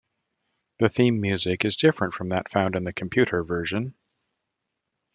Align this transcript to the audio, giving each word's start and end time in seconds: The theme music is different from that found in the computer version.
The 0.79 0.89
theme 0.89 1.21
music 1.21 1.63
is 1.63 1.75
different 1.75 2.15
from 2.15 2.29
that 2.29 2.49
found 2.49 2.75
in 2.75 2.85
the 2.85 2.91
computer 2.91 3.43
version. 3.43 3.93